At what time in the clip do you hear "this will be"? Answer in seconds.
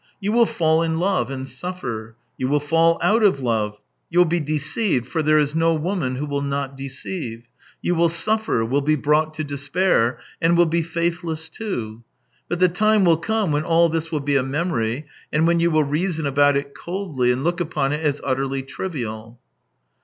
13.89-14.35